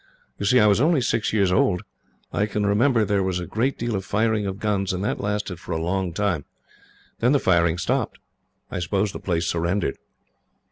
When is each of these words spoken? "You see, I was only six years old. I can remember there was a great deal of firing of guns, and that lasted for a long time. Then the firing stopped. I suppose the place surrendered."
"You 0.39 0.47
see, 0.47 0.59
I 0.59 0.65
was 0.65 0.81
only 0.81 0.99
six 0.99 1.31
years 1.31 1.51
old. 1.51 1.83
I 2.33 2.47
can 2.47 2.65
remember 2.65 3.05
there 3.05 3.21
was 3.21 3.39
a 3.39 3.45
great 3.45 3.77
deal 3.77 3.95
of 3.95 4.03
firing 4.03 4.47
of 4.47 4.57
guns, 4.57 4.93
and 4.93 5.03
that 5.03 5.21
lasted 5.21 5.59
for 5.59 5.73
a 5.73 5.79
long 5.79 6.11
time. 6.11 6.43
Then 7.19 7.33
the 7.33 7.39
firing 7.39 7.77
stopped. 7.77 8.17
I 8.71 8.79
suppose 8.79 9.11
the 9.11 9.19
place 9.19 9.45
surrendered." 9.45 9.99